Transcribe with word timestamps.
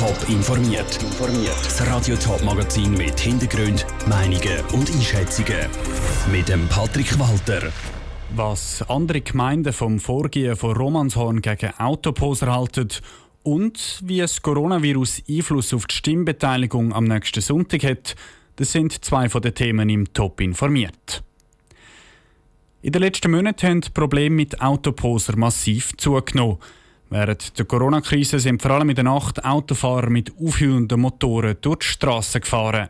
Top 0.00 0.30
informiert. 0.30 0.98
Das 1.62 1.86
Radio 1.86 2.16
Top 2.16 2.42
Magazin 2.42 2.92
mit 2.92 3.20
Hintergrund, 3.20 3.84
Meinungen 4.08 4.64
und 4.72 4.90
Einschätzungen 4.90 5.68
mit 6.32 6.48
dem 6.48 6.66
Patrick 6.68 7.18
Walter. 7.18 7.70
Was 8.34 8.80
andere 8.88 9.20
Gemeinden 9.20 9.74
vom 9.74 10.00
Vorgehen 10.00 10.56
von 10.56 10.74
Romanshorn 10.74 11.42
gegen 11.42 11.74
Autoposer 11.76 12.50
halten 12.50 12.88
und 13.42 14.00
wie 14.02 14.20
das 14.20 14.40
Coronavirus 14.40 15.22
Einfluss 15.28 15.74
auf 15.74 15.86
die 15.86 15.96
Stimmbeteiligung 15.96 16.94
am 16.94 17.04
nächsten 17.04 17.42
Sonntag 17.42 17.84
hat, 17.84 18.16
das 18.56 18.72
sind 18.72 19.04
zwei 19.04 19.28
von 19.28 19.42
den 19.42 19.54
Themen 19.54 19.90
im 19.90 20.10
Top 20.14 20.40
informiert. 20.40 21.22
In 22.80 22.92
den 22.92 23.02
letzten 23.02 23.32
Monaten 23.32 23.68
haben 23.68 23.80
die 23.82 23.90
Probleme 23.90 24.34
mit 24.34 24.62
Autoposer 24.62 25.36
massiv 25.36 25.94
zugenommen. 25.98 26.56
Während 27.12 27.58
der 27.58 27.64
Corona-Krise 27.64 28.38
sind 28.38 28.62
vor 28.62 28.70
allem 28.70 28.90
in 28.90 28.94
der 28.94 29.02
Nacht 29.02 29.44
Autofahrer 29.44 30.10
mit 30.10 30.32
aufhüllenden 30.40 31.00
Motoren 31.00 31.56
durch 31.60 31.78
die 31.78 31.86
Straße 31.86 32.38
gefahren. 32.38 32.88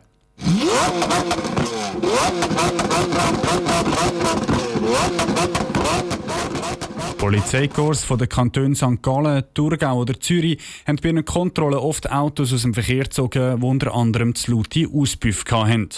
Polizeikorps 7.17 8.03
von 8.03 8.19
den 8.19 8.29
Kantonen 8.29 8.75
St. 8.75 9.01
Gallen, 9.01 9.43
Thurgau 9.55 10.01
oder 10.01 10.19
Zürich 10.19 10.59
haben 10.85 10.97
bei 11.01 11.09
einer 11.09 11.23
Kontrolle 11.23 11.79
oft 11.79 12.11
Autos 12.11 12.53
aus 12.53 12.61
dem 12.61 12.75
Verkehr 12.75 13.05
gezogen, 13.05 13.59
die 13.59 13.65
unter 13.65 13.95
anderem 13.95 14.35
zu 14.35 14.51
laute 14.51 14.87
Auspuffe 14.93 15.45
hatten. 15.49 15.89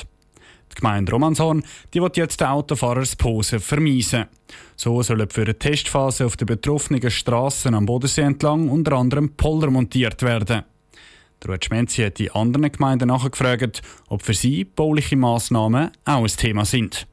Die 0.76 0.82
Gemeinde 0.82 1.12
Romanshorn 1.12 1.64
die 1.94 2.02
will 2.02 2.12
jetzt 2.16 2.42
den 2.42 2.48
Autofahrers 2.48 3.16
Pose 3.16 3.60
vermeisen. 3.60 4.26
So 4.76 5.02
sollen 5.04 5.30
für 5.30 5.44
eine 5.44 5.58
Testphase 5.58 6.26
auf 6.26 6.38
den 6.38 6.48
betroffenen 6.48 7.12
Strassen 7.12 7.76
am 7.76 7.86
Bodensee 7.86 8.22
entlang 8.22 8.70
unter 8.70 8.94
anderem 8.94 9.30
Polder 9.36 9.70
montiert 9.70 10.22
werden. 10.24 10.64
Der 11.42 11.50
Ruud 11.50 11.66
Schmenzi 11.66 12.04
hat 12.04 12.20
die 12.20 12.32
anderen 12.32 12.72
Gemeinden 12.72 13.10
nachgefragt, 13.10 13.82
ob 14.08 14.24
für 14.24 14.34
sie 14.34 14.64
bauliche 14.64 15.18
Massnahmen 15.18 15.92
auch 16.06 16.24
ein 16.24 16.28
Thema 16.28 16.66
sind. 16.66 17.06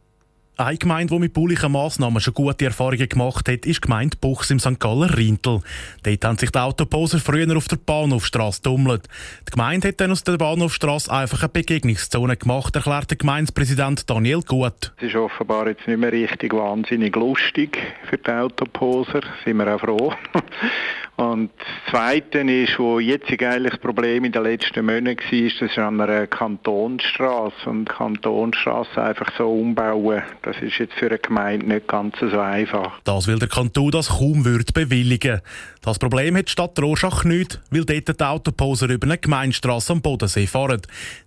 Eine 0.61 0.77
Gemeinde, 0.77 1.15
die 1.15 1.21
mit 1.21 1.33
baulichen 1.33 1.73
Massnahmen 1.73 2.21
schon 2.21 2.35
gute 2.35 2.67
Erfahrungen 2.67 3.09
gemacht 3.09 3.49
hat, 3.49 3.65
ist 3.65 3.77
die 3.77 3.81
Gemeinde 3.81 4.19
Buchs 4.21 4.51
im 4.51 4.59
St. 4.59 4.79
Galler 4.79 5.17
Rintel. 5.17 5.63
Dort 6.03 6.25
haben 6.27 6.37
sich 6.37 6.51
die 6.51 6.59
Autoposer 6.59 7.19
früher 7.19 7.57
auf 7.57 7.67
der 7.67 7.77
Bahnhofstrasse 7.77 8.61
dummelt. 8.61 9.09
Die 9.49 9.53
Gemeinde 9.53 9.89
hat 9.89 10.03
dann 10.03 10.11
aus 10.11 10.23
der 10.23 10.37
Bahnhofstrasse 10.37 11.11
einfach 11.11 11.41
eine 11.41 11.49
Begegnungszone 11.49 12.37
gemacht, 12.37 12.77
erklärt 12.77 13.11
der 13.11 13.17
Gemeindepräsident 13.17 14.11
Daniel 14.11 14.43
Gut. 14.43 14.93
Es 14.99 15.05
ist 15.05 15.17
offenbar 15.17 15.67
jetzt 15.67 15.89
nicht 15.89 15.99
mehr 15.99 16.13
richtig 16.13 16.53
wahnsinnig 16.53 17.17
lustig 17.17 17.79
für 18.11 18.19
die 18.19 18.31
Autoposer, 18.31 19.23
sind 19.47 19.57
wir 19.57 19.75
auch 19.75 19.81
froh. 19.81 20.13
Und 21.21 21.51
das 21.59 21.91
Zweite 21.91 22.39
ist, 22.39 22.79
wo 22.79 22.99
jetzt 22.99 23.31
eigentlich 23.31 23.73
das 23.73 23.81
Problem 23.81 24.25
in 24.25 24.33
den 24.33 24.43
letzten 24.43 24.87
Monaten 24.87 25.19
war, 25.19 25.51
das 25.51 25.71
ist 25.71 25.79
an 25.79 26.01
einer 26.01 26.27
Kantonsstraße. 26.27 27.69
Und 27.69 27.91
Kantonsstraße 27.91 29.03
einfach 29.03 29.31
so 29.37 29.53
umbauen, 29.53 30.23
das 30.41 30.57
ist 30.63 30.79
jetzt 30.79 30.95
für 30.95 31.09
eine 31.09 31.19
Gemeinde 31.19 31.67
nicht 31.67 31.89
ganz 31.89 32.15
so 32.19 32.41
einfach. 32.41 33.01
Das 33.05 33.27
will 33.27 33.39
der 33.39 33.49
Kanton 33.49 33.91
das 33.91 34.09
kaum 34.09 34.47
wird 34.47 34.73
bewilligen. 34.73 35.43
Das 35.83 35.99
Problem 35.99 36.37
hat 36.37 36.49
die 36.49 36.53
Stadt 36.53 36.79
Rorschach 36.81 37.25
nicht, 37.25 37.61
weil 37.71 37.85
dort 37.85 38.21
die 38.21 38.25
Autoposer 38.25 38.89
über 38.89 39.07
eine 39.07 39.19
Gemeinstrasse 39.19 39.93
am 39.93 40.01
Bodensee 40.01 40.47
fahren. 40.47 40.81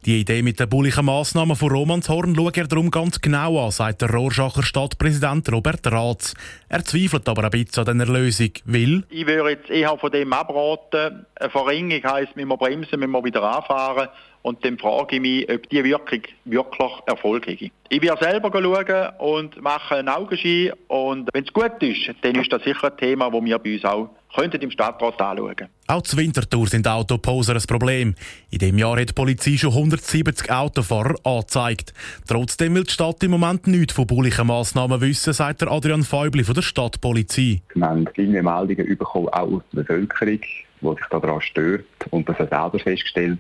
Die 0.06 0.22
Idee 0.22 0.42
mit 0.42 0.60
den 0.60 0.70
bulligen 0.70 1.06
Massnahmen 1.06 1.56
von 1.56 1.70
Romanshorn 1.70 2.36
schaut 2.36 2.58
er 2.58 2.68
darum 2.68 2.90
ganz 2.90 3.22
genau 3.22 3.64
an, 3.66 3.72
sagt 3.72 4.02
der 4.02 4.12
Rorschacher 4.12 4.64
Stadtpräsident 4.64 5.52
Robert 5.52 5.86
Ratz. 5.92 6.34
Er 6.70 6.84
zweifelt 6.84 7.30
aber 7.30 7.44
ein 7.44 7.52
bisschen 7.52 7.88
an 7.88 8.00
dieser 8.00 8.14
Lösung, 8.14 8.52
weil... 8.66 9.04
Ich 9.10 9.26
würde 9.26 9.50
jetzt 9.52 9.83
eher 9.84 9.98
von 9.98 10.12
dem 10.12 10.32
abraten. 10.34 11.26
Eine 11.36 11.50
Verringerung 11.50 12.12
heisst, 12.12 12.36
wir 12.36 12.46
müssen 12.46 12.58
bremsen, 12.58 13.00
wir 13.00 13.08
müssen 13.08 13.26
wieder 13.26 13.44
anfahren. 13.44 14.10
Und 14.44 14.64
dann 14.66 14.78
frage 14.78 15.16
ich 15.16 15.22
mich, 15.22 15.50
ob 15.50 15.70
die 15.70 15.84
Wirkung 15.84 16.22
wirklich 16.44 16.92
Erfolg 17.08 17.48
hat. 17.48 17.58
Ich 17.62 18.02
werde 18.02 18.24
selber 18.24 18.52
schauen 18.52 19.10
und 19.18 19.62
mache 19.62 19.96
einen 19.96 20.10
Augenschein. 20.10 20.74
Und 20.88 21.30
wenn 21.34 21.46
es 21.46 21.54
gut 21.54 21.82
ist, 21.82 22.14
dann 22.22 22.36
ist 22.36 22.52
das 22.52 22.62
sicher 22.64 22.92
ein 22.92 22.98
Thema, 22.98 23.32
das 23.32 23.44
wir 23.44 23.58
bei 23.58 23.74
uns 23.76 23.86
auch 23.86 24.10
könnten 24.36 24.62
im 24.62 24.72
Stadtrat 24.72 25.22
anschauen. 25.22 25.70
Auch 25.88 26.02
zur 26.02 26.20
Wintertour 26.20 26.68
sind 26.68 26.88
Autoposer 26.88 27.54
ein 27.54 27.62
Problem. 27.62 28.16
In 28.50 28.58
diesem 28.58 28.78
Jahr 28.78 29.00
hat 29.00 29.10
die 29.10 29.14
Polizei 29.14 29.56
schon 29.58 29.72
170 29.72 30.52
Autofahrer 30.52 31.16
angezeigt. 31.24 31.94
Trotzdem 32.28 32.76
will 32.76 32.84
die 32.84 32.92
Stadt 32.92 33.24
im 33.24 33.32
Moment 33.32 33.68
nichts 33.68 33.94
von 33.94 34.08
baulichen 34.08 34.48
Massnahmen 34.48 35.00
wissen, 35.00 35.34
sagt 35.34 35.62
der 35.62 35.72
Adrian 35.72 36.04
Feubli 36.04 36.44
von 36.44 36.56
der 36.56 36.64
Stadtpolizei. 36.64 37.62
Wir 37.76 37.86
haben 37.86 38.10
viele 38.14 38.44
Meldungen 38.44 38.98
bekommen, 38.98 39.30
auch 39.30 39.52
aus 39.52 39.62
der 39.72 39.84
Bevölkerung, 39.84 40.42
die 40.42 40.88
sich 40.88 41.08
daran 41.12 41.42
stört 41.42 41.86
und 42.10 42.28
das 42.28 42.40
hat 42.40 42.50
selber 42.50 42.80
festgestellt. 42.80 43.40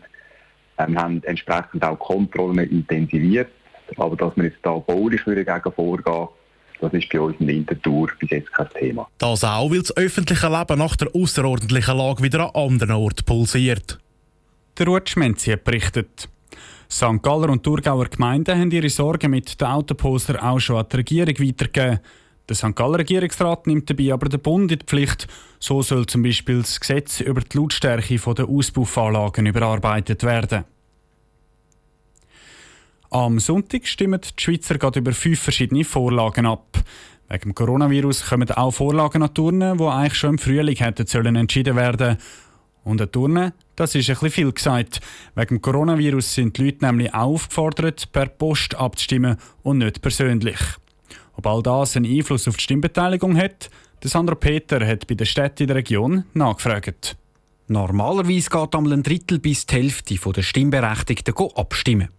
Wir 0.77 0.87
ähm, 0.87 0.99
haben 0.99 1.23
entsprechend 1.23 1.83
auch 1.83 1.99
Kontrollen 1.99 2.59
intensiviert, 2.59 3.49
aber 3.97 4.15
dass 4.15 4.35
wir 4.35 4.45
jetzt 4.45 4.59
da 4.63 4.71
baulich 4.77 5.21
dagegen 5.25 5.71
vorgehen 5.73 6.27
das 6.83 6.93
ist 6.93 7.09
bei 7.09 7.21
uns 7.21 7.39
in 7.39 7.47
Winterthur 7.47 8.09
bis 8.19 8.29
jetzt 8.29 8.51
kein 8.51 8.67
Thema. 8.69 9.07
Das 9.17 9.43
auch, 9.45 9.71
weil 9.71 9.79
das 9.79 9.95
öffentliche 9.95 10.49
Leben 10.49 10.79
nach 10.79 10.95
der 10.97 11.15
außerordentlichen 11.15 11.97
Lage 11.97 12.21
wieder 12.21 12.53
an 12.53 12.71
anderen 12.71 12.91
Orten 12.91 13.23
pulsiert. 13.23 13.99
Der 14.77 14.87
Ruud 14.87 15.09
Schmenzi 15.09 15.51
hat 15.51 15.63
berichtet. 15.63 16.27
St. 16.91 17.21
Galler 17.21 17.49
und 17.49 17.63
Thurgauer 17.63 18.05
Gemeinden 18.05 18.59
haben 18.59 18.71
ihre 18.71 18.89
Sorgen 18.89 19.31
mit 19.31 19.59
den 19.61 19.67
Autoposter 19.67 20.43
auch 20.43 20.59
schon 20.59 20.77
an 20.77 20.85
die 20.91 20.97
Regierung 20.97 21.39
weitergegeben. 21.39 21.99
Der 22.49 22.55
St. 22.55 22.75
Galler 22.75 22.99
Regierungsrat 22.99 23.67
nimmt 23.67 23.89
dabei 23.89 24.13
aber 24.13 24.27
den 24.27 24.41
Bund 24.41 24.71
in 24.71 24.79
die 24.79 24.85
Pflicht. 24.85 25.27
So 25.59 25.81
soll 25.81 26.05
zum 26.07 26.23
Beispiel 26.23 26.59
das 26.59 26.79
Gesetz 26.79 27.21
über 27.21 27.41
die 27.41 27.57
Lautstärke 27.57 28.17
der 28.17 28.49
Auspuffanlagen 28.49 29.45
überarbeitet 29.45 30.23
werden. 30.23 30.65
Am 33.09 33.39
Sonntag 33.39 33.87
stimmen 33.87 34.19
die 34.21 34.43
Schweizer 34.43 34.77
gerade 34.77 34.99
über 34.99 35.13
fünf 35.13 35.39
verschiedene 35.39 35.85
Vorlagen 35.85 36.45
ab. 36.45 36.79
Wegen 37.29 37.43
dem 37.43 37.55
Coronavirus 37.55 38.25
kommen 38.25 38.51
auch 38.51 38.71
Vorlagen 38.71 39.23
an 39.23 39.33
Turnen, 39.33 39.77
die 39.77 39.83
eigentlich 39.83 40.15
schon 40.15 40.31
im 40.31 40.37
Frühling 40.37 40.75
hätten 40.75 41.07
sollen 41.07 41.35
entschieden 41.35 41.75
werden. 41.75 42.17
Und 42.83 42.99
eine 42.99 43.09
Turne, 43.09 43.53
das 43.75 43.95
ist 43.95 44.09
ein 44.09 44.15
bisschen 44.15 44.31
viel 44.31 44.51
gesagt. 44.51 44.99
Wegen 45.35 45.55
dem 45.55 45.61
Coronavirus 45.61 46.33
sind 46.33 46.57
die 46.57 46.65
Leute 46.65 46.85
nämlich 46.85 47.13
auch 47.13 47.35
aufgefordert, 47.35 48.11
per 48.11 48.25
Post 48.25 48.75
abzustimmen 48.75 49.37
und 49.61 49.77
nicht 49.77 50.01
persönlich. 50.01 50.57
Ob 51.35 51.47
all 51.47 51.63
das 51.63 51.95
einen 51.95 52.11
Einfluss 52.11 52.47
auf 52.47 52.57
die 52.57 52.63
Stimmbeteiligung 52.63 53.37
hat, 53.37 53.69
Sandro 54.03 54.35
Peter 54.35 54.85
hat 54.85 55.07
bei 55.07 55.15
den 55.15 55.25
Städten 55.25 55.63
in 55.63 55.67
der 55.67 55.77
Region 55.77 56.25
nachgefragt. 56.33 57.15
Normalerweise 57.67 58.49
geht 58.49 58.75
einmal 58.75 58.93
ein 58.93 59.03
Drittel 59.03 59.39
bis 59.39 59.65
die 59.65 59.75
Hälfte 59.75 60.15
der 60.15 60.41
Stimmberechtigten 60.41 61.33
abstimmen. 61.55 62.09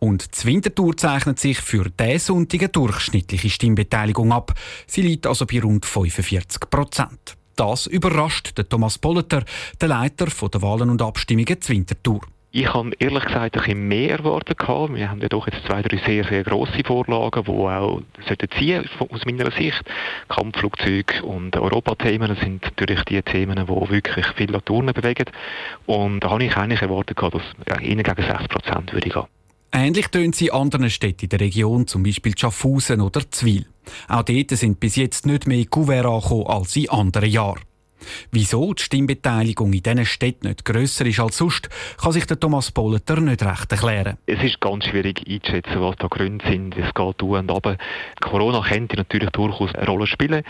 Und 0.00 0.42
die 0.42 0.46
Winterthur 0.46 0.96
zeichnet 0.96 1.38
sich 1.38 1.58
für 1.58 1.88
diesen 1.90 2.18
Sonntag 2.18 2.60
eine 2.60 2.68
durchschnittliche 2.68 3.50
Stimmbeteiligung 3.50 4.32
ab. 4.32 4.54
Sie 4.86 5.02
liegt 5.02 5.26
also 5.26 5.46
bei 5.46 5.60
rund 5.60 5.86
45 5.86 6.68
Prozent. 6.68 7.36
Das 7.54 7.86
überrascht 7.86 8.52
Thomas 8.68 8.98
Polleter, 8.98 9.44
den 9.80 9.88
Leiter 9.88 10.26
der 10.26 10.62
Wahlen 10.62 10.90
und 10.90 11.02
Abstimmungen 11.02 11.60
zur 11.60 11.74
Winterthur. 11.74 12.20
Ich 12.50 12.72
habe 12.72 12.92
ehrlich 12.98 13.24
gesagt 13.24 13.56
ein 13.56 13.60
bisschen 13.60 13.88
mehr 13.88 14.18
erwartet. 14.18 14.58
Wir 14.58 15.10
haben 15.10 15.20
ja 15.20 15.28
doch 15.28 15.46
jetzt 15.46 15.66
zwei, 15.66 15.82
drei 15.82 15.98
sehr, 15.98 16.24
sehr 16.24 16.44
grosse 16.44 16.82
Vorlagen, 16.82 17.44
die 17.44 17.50
auch 17.50 18.00
sollten 18.26 18.50
ziehen 18.58 18.88
aus 18.98 19.26
meiner 19.26 19.50
Sicht. 19.50 19.82
Kampfflugzeuge 20.28 21.22
und 21.24 21.54
Europathemen 21.56 22.34
sind 22.36 22.62
natürlich 22.62 23.04
die 23.04 23.20
Themen, 23.20 23.66
die 23.66 23.90
wirklich 23.90 24.26
viele 24.34 24.64
Turnen 24.64 24.94
bewegen. 24.94 25.26
Und 25.84 26.20
da 26.20 26.30
habe 26.30 26.44
ich 26.44 26.56
eigentlich 26.56 26.80
erwartet, 26.80 27.18
dass 27.20 27.42
ja, 27.68 27.80
ihnen 27.80 28.02
gegen 28.02 28.22
6 28.22 28.48
Prozent 28.48 28.94
würde 28.94 29.10
gehen. 29.10 29.24
Ähnlich 29.70 30.08
tönt 30.08 30.34
sie 30.34 30.46
in 30.46 30.54
anderen 30.54 30.88
Städten 30.88 31.28
der 31.28 31.40
Region, 31.40 31.86
zum 31.86 32.02
Beispiel 32.02 32.32
Schaffhausen 32.36 33.02
oder 33.02 33.30
Zwil. 33.30 33.66
Auch 34.08 34.22
dort 34.22 34.50
sind 34.52 34.80
bis 34.80 34.96
jetzt 34.96 35.26
nicht 35.26 35.46
mehr 35.46 35.66
Kuvert 35.66 36.06
angekommen 36.06 36.46
als 36.46 36.74
in 36.76 36.88
anderen 36.88 37.28
Jahren. 37.28 37.67
Wieso 38.30 38.72
die 38.74 38.82
Stimmbeteiligung 38.82 39.72
in 39.72 39.82
diesen 39.82 40.06
Städten 40.06 40.48
nicht 40.48 40.64
grösser 40.64 41.06
ist 41.06 41.20
als 41.20 41.38
sonst, 41.38 41.68
kann 42.00 42.12
sich 42.12 42.26
der 42.26 42.38
Thomas 42.38 42.70
Polleter 42.70 43.20
nicht 43.20 43.42
recht 43.42 43.70
erklären. 43.72 44.18
Es 44.26 44.42
ist 44.42 44.60
ganz 44.60 44.84
schwierig 44.86 45.24
einzuschätzen, 45.28 45.80
was 45.80 45.96
da 45.96 46.08
Gründe 46.08 46.44
sind. 46.46 46.76
Es 46.76 46.92
geht 46.94 47.22
um 47.22 47.30
und 47.30 47.50
ab. 47.50 47.78
Corona 48.20 48.62
könnte 48.62 48.96
natürlich 48.96 49.30
durchaus 49.30 49.74
eine 49.74 49.86
Rolle 49.86 50.06
spielen. 50.06 50.42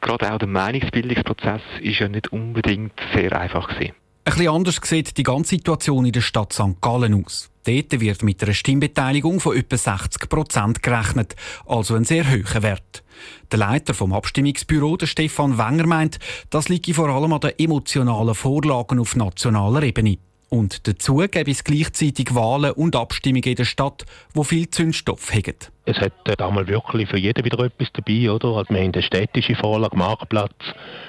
Gerade 0.00 0.32
auch 0.32 0.38
der 0.38 0.48
Meinungsbildungsprozess 0.48 1.62
ist 1.80 1.98
ja 1.98 2.08
nicht 2.08 2.32
unbedingt 2.32 2.92
sehr 3.14 3.32
einfach 3.38 3.68
gewesen. 3.68 3.94
Ein 4.26 4.32
bisschen 4.32 4.48
anders 4.48 4.80
sieht 4.82 5.16
die 5.16 5.22
ganze 5.22 5.50
Situation 5.50 6.06
in 6.06 6.12
der 6.12 6.20
Stadt 6.20 6.52
St. 6.52 6.80
Gallen 6.80 7.24
aus. 7.24 7.50
Dort 7.66 8.00
wird 8.00 8.22
mit 8.22 8.42
einer 8.42 8.52
Stimmbeteiligung 8.52 9.40
von 9.40 9.56
etwa 9.56 9.76
60 9.76 10.28
Prozent 10.28 10.82
gerechnet, 10.82 11.34
also 11.66 11.94
ein 11.94 12.04
sehr 12.04 12.30
hoher 12.30 12.62
Wert. 12.62 13.02
Der 13.50 13.58
Leiter 13.58 13.94
vom 13.94 14.12
Abstimmungsbüro, 14.12 14.96
der 14.98 15.06
Stefan 15.06 15.56
Wenger, 15.56 15.86
meint, 15.86 16.18
das 16.50 16.68
liegt 16.68 16.94
vor 16.94 17.08
allem 17.08 17.32
an 17.32 17.40
den 17.40 17.58
emotionalen 17.58 18.34
Vorlagen 18.34 18.98
auf 18.98 19.16
nationaler 19.16 19.82
Ebene. 19.82 20.18
Und 20.54 20.86
dazu 20.86 21.16
gäbe 21.16 21.50
es 21.50 21.64
gleichzeitig 21.64 22.32
Wahlen 22.32 22.70
und 22.70 22.94
Abstimmungen 22.94 23.42
in 23.42 23.56
der 23.56 23.64
Stadt, 23.64 24.04
wo 24.34 24.44
viel 24.44 24.70
Zündstoff 24.70 25.32
haben. 25.32 25.56
Es 25.84 25.98
hat 25.98 26.12
äh, 26.26 26.36
damals 26.36 26.68
wirklich 26.68 27.08
für 27.08 27.18
jeden 27.18 27.44
wieder 27.44 27.58
etwas 27.58 27.88
dabei, 27.92 28.30
oder? 28.30 28.58
Also 28.58 28.72
wir 28.72 28.80
haben 28.80 28.92
eine 28.92 29.02
städtische 29.02 29.56
Vorlage, 29.56 29.96
Marktplatz, 29.96 30.54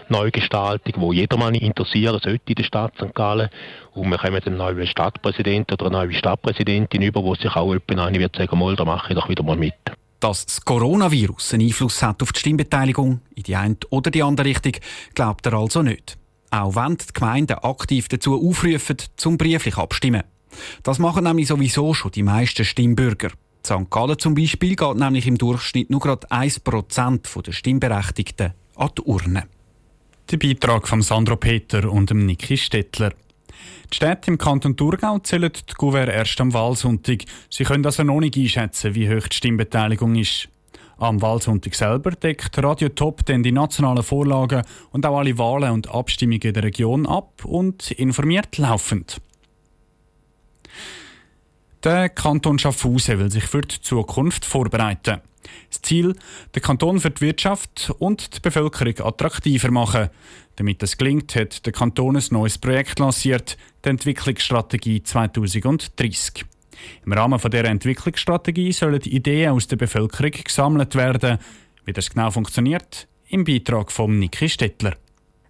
Neugestaltung, 0.10 0.94
wo 0.98 1.14
jedermann 1.14 1.54
interessieren 1.54 2.20
sollte 2.24 2.42
in 2.48 2.56
der 2.56 2.64
Stadt 2.64 2.94
St. 2.96 3.14
Gallen. 3.14 3.50
Und 3.94 4.10
wir 4.10 4.18
kommen 4.18 4.42
einen 4.44 4.58
neuen 4.58 4.88
Stadtpräsidenten 4.88 5.76
oder 5.76 5.86
eine 5.86 6.08
neue 6.08 6.18
Stadtpräsidentin 6.18 7.04
über, 7.04 7.24
wo 7.24 7.36
sich 7.36 7.56
auch 7.56 7.68
jemand 7.68 8.00
eine 8.00 8.18
wird 8.18 8.36
sagen, 8.36 8.58
mal, 8.58 8.76
da 8.76 8.84
mache 8.84 9.14
ich 9.14 9.16
doch 9.16 9.30
wieder 9.30 9.44
mal 9.44 9.58
mit. 9.58 9.76
Dass 10.22 10.48
das 10.48 10.66
Coronavirus 10.66 11.54
einen 11.54 11.68
Einfluss 11.68 12.02
hat 12.02 12.24
auf 12.24 12.34
die 12.34 12.40
Stimmbeteiligung 12.40 13.22
in 13.36 13.44
die 13.44 13.56
eine 13.56 13.78
oder 13.92 14.10
die 14.10 14.24
andere 14.24 14.48
Richtung, 14.48 14.74
glaubt 15.14 15.46
er 15.46 15.54
also 15.54 15.84
nicht. 15.84 16.18
Auch 16.52 16.76
wenn 16.76 16.98
die 16.98 17.06
Gemeinden 17.14 17.58
aktiv 17.58 18.08
dazu 18.08 18.36
aufrufen, 18.36 18.98
zum 19.18 19.38
brieflich 19.38 19.78
abstimmen. 19.78 20.24
Das 20.84 21.00
machen 21.00 21.24
nämlich 21.26 21.48
sowieso 21.48 21.94
schon 21.94 22.12
die 22.12 22.24
meisten 22.24 22.66
Stimmbürger. 22.66 23.32
St. 23.66 23.90
Gallen 23.90 24.20
zum 24.20 24.36
Beispiel 24.36 24.76
geht 24.76 24.96
nämlich 24.96 25.28
im 25.28 25.38
Durchschnitt 25.38 25.90
nur 25.90 26.00
gerade 26.00 26.28
1% 26.28 27.42
der 27.42 27.52
Stimmberechtigten 27.52 28.54
an 28.76 28.90
die 28.98 29.02
Urne. 29.02 29.48
Der 30.32 30.38
Beitrag 30.38 30.88
von 30.88 31.02
Sandro 31.02 31.36
Peter 31.36 31.92
und 31.92 32.10
dem 32.10 32.26
Niki 32.26 32.58
Stettler. 32.58 33.12
Die 33.92 33.96
Städte 33.96 34.32
im 34.32 34.38
Kanton 34.38 34.76
Thurgau 34.76 35.20
zählen 35.20 35.52
die 35.52 35.74
Gouverne 35.74 36.14
erst 36.14 36.40
am 36.42 36.54
Wahlsonntag. 36.54 37.26
Sie 37.50 37.64
können 37.64 37.86
also 37.86 38.04
noch 38.04 38.20
nicht 38.20 38.38
einschätzen, 38.38 38.96
wie 38.96 39.10
hoch 39.10 39.28
die 39.28 39.36
Stimmbeteiligung 39.36 40.16
ist. 40.16 40.50
Am 40.98 41.22
Wahlsonntag 41.22 41.76
selber 41.76 42.12
deckt 42.12 42.58
Radio 42.64 42.90
Top 42.90 43.26
dann 43.26 43.44
die 43.44 43.52
nationalen 43.52 44.04
Vorlagen 44.04 44.62
und 44.92 45.06
auch 45.06 45.18
alle 45.18 45.38
Wahlen 45.38 45.72
und 45.72 45.90
Abstimmungen 45.90 46.54
der 46.54 46.64
Region 46.64 47.06
ab 47.06 47.44
und 47.44 47.92
informiert 47.92 48.58
laufend. 48.58 49.20
Der 51.84 52.10
Kanton 52.10 52.58
Schaffhausen 52.58 53.20
will 53.20 53.30
sich 53.30 53.44
für 53.44 53.62
die 53.62 53.80
Zukunft 53.82 54.46
vorbereiten. 54.46 55.22
Das 55.70 55.82
Ziel, 55.82 56.16
den 56.56 56.64
Kanton 56.64 57.00
für 57.00 57.12
die 57.12 57.22
Wirtschaft 57.22 57.94
und 58.00 58.36
die 58.36 58.40
Bevölkerung 58.40 59.06
attraktiver 59.06 59.70
machen. 59.72 60.10
Damit 60.56 60.82
das 60.82 60.98
gelingt, 60.98 61.36
hat 61.36 61.66
der 61.66 61.74
Kanton 61.74 62.16
ein 62.16 62.24
neues 62.32 62.58
Projekt 62.58 63.00
lanciert, 63.00 63.58
die 63.84 63.90
Entwicklungsstrategie 63.90 65.04
2030. 65.04 66.46
Im 67.06 67.14
Rahmen 67.14 67.40
dieser 67.40 67.66
Entwicklungsstrategie 67.66 68.72
sollen 68.72 69.02
Ideen 69.02 69.52
aus 69.52 69.68
der 69.68 69.78
Bevölkerung 69.78 70.32
gesammelt 70.32 70.96
werden. 70.96 71.38
Wie 71.86 71.94
das 71.94 72.10
genau 72.10 72.32
funktioniert, 72.32 73.08
im 73.30 73.44
Beitrag 73.44 73.92
von 73.92 74.18
Niki 74.18 74.50
Stettler. 74.50 74.94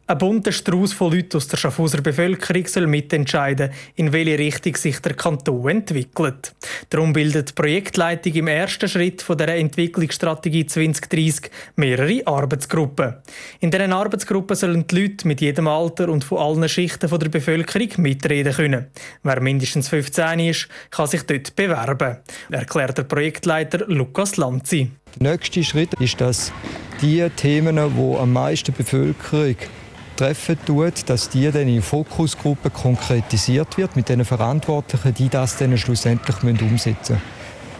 Ein 0.07 0.19
bunter 0.19 0.51
Strauß 0.51 0.93
von 0.93 1.11
Leuten 1.11 1.35
aus 1.35 1.47
der 1.47 1.57
Schaffhauser 1.57 1.99
Bevölkerung 1.99 2.67
soll 2.67 2.85
mitentscheiden, 2.85 3.71
in 3.95 4.13
welche 4.13 4.37
Richtung 4.37 4.75
sich 4.75 4.99
der 4.99 5.15
Kanton 5.15 5.67
entwickelt. 5.67 6.53
Darum 6.91 7.11
bildet 7.11 7.49
die 7.49 7.53
Projektleitung 7.53 8.33
im 8.33 8.47
ersten 8.47 8.87
Schritt 8.87 9.23
von 9.23 9.35
der 9.35 9.55
Entwicklungsstrategie 9.55 10.67
2030 10.67 11.49
mehrere 11.77 12.21
Arbeitsgruppen. 12.27 13.15
In 13.61 13.71
diesen 13.71 13.93
Arbeitsgruppen 13.93 14.55
sollen 14.55 14.85
die 14.85 15.01
Leute 15.01 15.27
mit 15.27 15.41
jedem 15.41 15.67
Alter 15.67 16.09
und 16.09 16.23
von 16.23 16.37
allen 16.37 16.69
Schichten 16.69 17.09
der 17.09 17.29
Bevölkerung 17.29 17.89
mitreden 17.97 18.53
können. 18.53 18.85
Wer 19.23 19.41
mindestens 19.41 19.89
15 19.89 20.39
ist, 20.39 20.67
kann 20.91 21.07
sich 21.07 21.23
dort 21.23 21.55
bewerben, 21.55 22.17
erklärt 22.51 22.99
der 22.99 23.03
Projektleiter 23.05 23.85
Lukas 23.87 24.37
Lanzi. 24.37 24.91
Der 25.19 25.31
nächste 25.31 25.63
Schritt 25.63 25.95
ist, 25.99 26.21
dass 26.21 26.53
die 27.01 27.27
Themen, 27.35 27.77
die 27.77 28.17
am 28.19 28.33
meisten 28.33 28.71
Bevölkerung 28.71 29.55
treffen 30.15 30.57
tut, 30.65 31.09
dass 31.09 31.29
die 31.29 31.51
dann 31.51 31.67
in 31.67 31.81
Fokusgruppen 31.81 32.71
konkretisiert 32.73 33.77
wird 33.77 33.95
mit 33.95 34.09
den 34.09 34.25
Verantwortlichen, 34.25 35.13
die 35.13 35.29
das 35.29 35.57
dann 35.57 35.77
schlussendlich 35.77 36.43
umsetzen 36.43 36.71
müssen. 36.71 37.34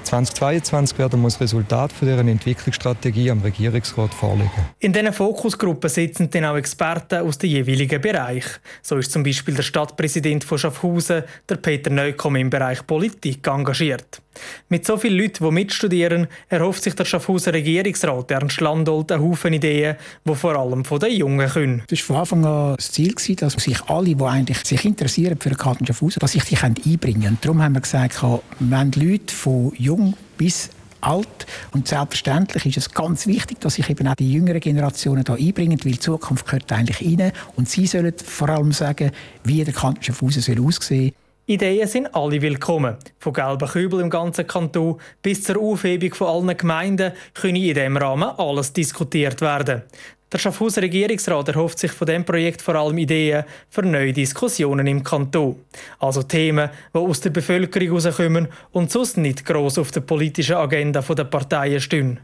2022 0.06 0.98
werden 1.00 1.22
wir 1.22 1.28
das 1.28 1.42
Resultat 1.42 1.92
von 1.92 2.08
deren 2.08 2.28
Entwicklungsstrategie 2.28 3.32
am 3.32 3.42
Regierungsrat 3.42 4.14
vorlegen. 4.14 4.52
In 4.80 4.94
diesen 4.94 5.12
Fokusgruppen 5.12 5.90
sitzen 5.90 6.30
dann 6.30 6.46
auch 6.46 6.56
Experten 6.56 7.22
aus 7.22 7.38
den 7.38 7.50
jeweiligen 7.50 8.00
Bereichen. 8.00 8.52
So 8.82 8.98
ist 8.98 9.12
zum 9.12 9.24
Beispiel 9.24 9.56
der 9.56 9.64
Stadtpräsident 9.64 10.44
von 10.44 10.58
Schaffhausen, 10.58 11.24
der 11.50 11.56
Peter 11.56 11.90
Neukomm, 11.90 12.36
im 12.36 12.50
Bereich 12.50 12.86
Politik 12.86 13.48
engagiert. 13.48 14.22
Mit 14.70 14.86
so 14.86 14.98
vielen 14.98 15.18
Leuten, 15.18 15.44
die 15.46 15.52
mitstudieren, 15.52 16.28
erhofft 16.50 16.84
sich 16.84 16.94
der 16.94 17.06
Schaffhauser 17.06 17.54
Regierungsrat 17.54 18.32
Ernst 18.32 18.60
Landolt 18.60 19.12
einen 19.12 19.24
Haufen 19.24 19.54
Ideen, 19.54 19.96
die 20.26 20.36
vor 20.36 20.56
allem 20.56 20.84
von 20.84 21.00
den 21.00 21.16
Jungen 21.16 21.50
kommen. 21.50 21.84
Das 21.88 22.10
war 22.10 22.26
von 22.26 22.44
Anfang 22.44 22.46
an 22.46 22.76
das 22.76 22.92
Ziel, 22.92 23.16
dass 23.38 23.54
sich 23.54 23.82
alle, 23.88 24.16
die 24.16 24.24
eigentlich 24.24 24.58
sich 24.66 24.84
interessieren 24.86 25.38
für 25.40 25.50
den 25.50 25.58
Kanton 25.58 25.88
Schaffhausen, 25.88 26.20
dass 26.20 26.34
sich 26.34 26.44
die 26.44 26.58
einbringen 26.58 27.22
können. 27.22 27.28
Und 27.28 27.46
darum 27.46 27.64
haben 27.64 27.74
wir 27.74 27.82
gesagt, 27.82 28.22
wenn 28.60 28.92
die 28.92 29.12
Leute 29.12 29.34
von 29.34 29.72
jung 29.96 30.14
bis 30.38 30.70
alt. 31.02 31.46
Und 31.72 31.88
selbstverständlich 31.88 32.66
ist 32.66 32.78
es 32.78 32.94
ganz 32.94 33.28
wichtig, 33.28 33.60
dass 33.60 33.76
sich 33.76 33.90
eben 33.90 34.08
auch 34.08 34.16
die 34.16 34.32
jüngeren 34.32 34.60
Generationen 34.60 35.24
da 35.24 35.36
einbringen, 35.36 35.80
weil 35.84 35.94
die 35.94 36.00
Zukunft 36.00 36.46
gehört 36.46 36.72
eigentlich 36.72 37.20
rein. 37.20 37.32
Und 37.56 37.70
sie 37.70 37.86
sollen 37.86 38.14
vor 38.18 38.50
allem 38.50 38.72
sagen, 38.72 39.12
wie 39.44 39.64
der 39.64 39.74
Kanton 39.74 40.04
Schaffhausen 40.04 40.60
aussehen 40.66 41.04
soll. 41.04 41.14
Ideen 41.48 41.88
sind 41.88 42.16
alle 42.16 42.42
willkommen. 42.42 42.96
Von 43.20 43.34
gelben 43.34 43.68
Kübel 43.68 44.00
im 44.00 44.10
ganzen 44.10 44.48
Kanton 44.48 45.00
bis 45.22 45.44
zur 45.44 45.62
Aufhebung 45.62 46.12
von 46.16 46.28
allen 46.28 46.58
Gemeinden 46.58 47.12
können 47.36 47.58
in 47.58 47.76
diesem 47.76 47.98
Rahmen 47.98 48.30
alles 48.38 48.74
diskutiert 48.74 49.42
werden. 49.42 49.84
Der 50.32 50.40
Schaffhauser 50.40 50.82
Regierungsrat 50.82 51.50
erhofft 51.50 51.80
sich 51.80 51.92
von 51.92 52.08
dem 52.08 52.26
Projekt 52.26 52.62
vor 52.62 52.76
allem 52.76 52.98
Ideen 52.98 53.44
für 53.70 53.84
neue 53.84 54.12
Diskussionen 54.12 54.88
im 54.88 55.04
Kanton. 55.04 55.58
Also 56.00 56.24
Themen, 56.24 56.70
die 56.94 56.98
aus 56.98 57.22
der 57.22 57.30
Bevölkerung 57.30 58.00
herauskommen 58.00 58.48
und 58.72 58.92
sonst 58.92 59.18
nicht 59.18 59.46
gross 59.46 59.78
auf 59.78 59.92
der 59.92 60.02
politischen 60.02 60.56
Agenda 60.56 61.02
der 61.02 61.24
Parteien 61.26 61.80
stehen. 61.80 62.20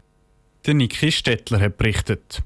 Der 0.66 0.74
Niki 0.74 1.12
Stettler 1.12 1.60
hat 1.60 1.76
berichtet. 1.76 2.42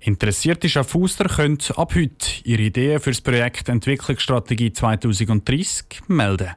Interessierte 0.00 0.68
Schaffhauser 0.68 1.24
können 1.24 1.58
ab 1.76 1.94
heute 1.94 2.26
ihre 2.44 2.62
Ideen 2.62 3.00
für 3.00 3.10
das 3.10 3.20
Projekt 3.20 3.68
Entwicklungsstrategie 3.68 4.72
2030 4.72 6.02
melden. 6.08 6.50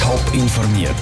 Top 0.00 0.22
informiert, 0.32 0.94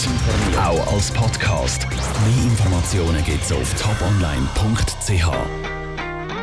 auch 0.56 0.92
als 0.94 1.10
Podcast. 1.10 1.86
Mehr 1.90 2.44
Informationen 2.44 3.22
gibt 3.24 3.42
es 3.42 3.52
auf 3.52 3.74
toponline.ch. 3.74 5.63